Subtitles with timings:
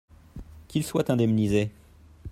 [0.67, 1.69] Qu’il soit indemnisé.